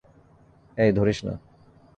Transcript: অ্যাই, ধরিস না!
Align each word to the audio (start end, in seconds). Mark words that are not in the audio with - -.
অ্যাই, 0.77 0.91
ধরিস 0.91 1.19
না! 1.25 1.33